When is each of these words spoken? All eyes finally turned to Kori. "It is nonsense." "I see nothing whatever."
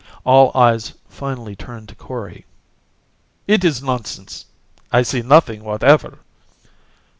All 0.23 0.51
eyes 0.55 0.93
finally 1.07 1.55
turned 1.55 1.87
to 1.89 1.95
Kori. 1.95 2.47
"It 3.45 3.63
is 3.63 3.83
nonsense." 3.83 4.47
"I 4.91 5.03
see 5.03 5.21
nothing 5.21 5.63
whatever." 5.63 6.17